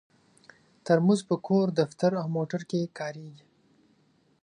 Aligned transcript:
ترموز 0.85 1.21
په 1.29 1.35
کور، 1.47 1.67
دفتر 1.81 2.11
او 2.21 2.25
موټر 2.35 2.61
کې 2.69 2.91
کارېږي. 2.99 3.45